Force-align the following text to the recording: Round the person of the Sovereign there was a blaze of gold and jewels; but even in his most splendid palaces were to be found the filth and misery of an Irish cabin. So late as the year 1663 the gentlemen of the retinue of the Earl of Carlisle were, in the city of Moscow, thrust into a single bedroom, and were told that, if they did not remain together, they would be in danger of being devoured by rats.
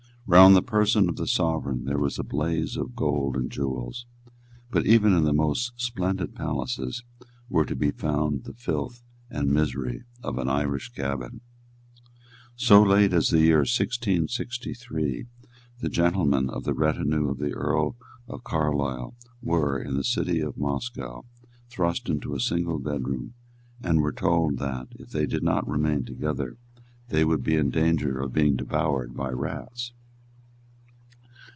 Round 0.27 0.55
the 0.55 0.61
person 0.61 1.09
of 1.09 1.17
the 1.17 1.27
Sovereign 1.27 1.83
there 1.83 1.97
was 1.99 2.17
a 2.17 2.23
blaze 2.23 2.77
of 2.77 2.95
gold 2.95 3.35
and 3.35 3.51
jewels; 3.51 4.05
but 4.69 4.85
even 4.85 5.11
in 5.11 5.25
his 5.25 5.33
most 5.35 5.73
splendid 5.75 6.35
palaces 6.35 7.03
were 7.49 7.65
to 7.65 7.75
be 7.75 7.91
found 7.91 8.45
the 8.45 8.53
filth 8.53 9.03
and 9.29 9.49
misery 9.49 10.05
of 10.23 10.37
an 10.37 10.47
Irish 10.47 10.87
cabin. 10.93 11.41
So 12.55 12.81
late 12.81 13.11
as 13.11 13.27
the 13.29 13.41
year 13.41 13.65
1663 13.65 15.25
the 15.81 15.89
gentlemen 15.89 16.49
of 16.49 16.63
the 16.63 16.75
retinue 16.75 17.27
of 17.29 17.39
the 17.39 17.51
Earl 17.51 17.97
of 18.29 18.45
Carlisle 18.45 19.17
were, 19.43 19.77
in 19.77 19.97
the 19.97 20.03
city 20.03 20.39
of 20.39 20.57
Moscow, 20.57 21.25
thrust 21.69 22.07
into 22.07 22.35
a 22.35 22.39
single 22.39 22.79
bedroom, 22.79 23.33
and 23.83 23.99
were 23.99 24.13
told 24.13 24.59
that, 24.59 24.87
if 24.91 25.09
they 25.09 25.25
did 25.25 25.43
not 25.43 25.67
remain 25.67 26.05
together, 26.05 26.55
they 27.09 27.25
would 27.25 27.43
be 27.43 27.55
in 27.57 27.69
danger 27.69 28.21
of 28.21 28.31
being 28.31 28.55
devoured 28.55 29.13
by 29.13 29.29
rats. 29.29 29.91